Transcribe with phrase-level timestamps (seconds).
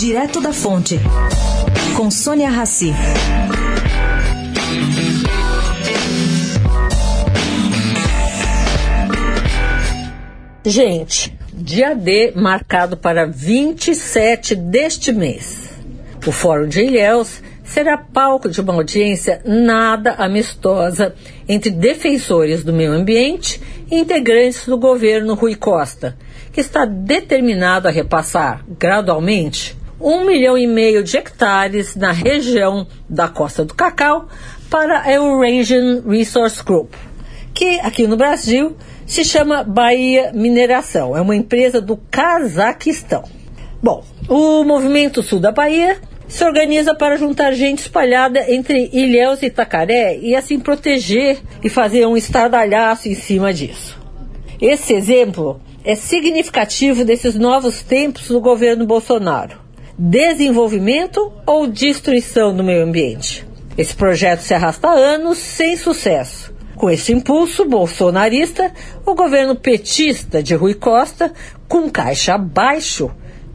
[0.00, 0.98] Direto da Fonte,
[1.94, 2.90] com Sônia Rassi.
[10.64, 15.68] Gente, dia D marcado para 27 deste mês.
[16.26, 21.14] O Fórum de Ilhéus será palco de uma audiência nada amistosa
[21.46, 23.60] entre defensores do meio ambiente
[23.90, 26.16] e integrantes do governo Rui Costa,
[26.50, 33.28] que está determinado a repassar gradualmente um milhão e meio de hectares na região da
[33.28, 34.28] Costa do Cacau
[34.70, 36.94] para a Eurasian Resource Group,
[37.52, 38.76] que aqui no Brasil
[39.06, 43.24] se chama Bahia Mineração, é uma empresa do Cazaquistão.
[43.82, 45.98] Bom, o Movimento Sul da Bahia
[46.28, 52.06] se organiza para juntar gente espalhada entre Ilhéus e Itacaré e assim proteger e fazer
[52.06, 53.98] um estardalhaço em cima disso.
[54.60, 59.58] Esse exemplo é significativo desses novos tempos do governo Bolsonaro.
[60.02, 63.46] Desenvolvimento ou destruição do meio ambiente?
[63.76, 66.54] Esse projeto se arrasta há anos sem sucesso.
[66.74, 68.72] Com esse impulso bolsonarista,
[69.04, 71.30] o governo petista de Rui Costa,
[71.68, 73.10] com caixa baixo,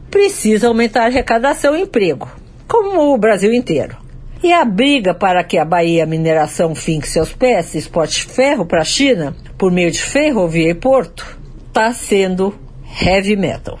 [0.08, 2.30] precisa aumentar a arrecadação e emprego
[2.68, 3.96] como o Brasil inteiro.
[4.40, 8.82] E a briga para que a Bahia Mineração finque seus pés e exporte ferro para
[8.82, 11.26] a China por meio de ferrovia e porto
[11.66, 12.54] está sendo
[13.02, 13.80] heavy metal.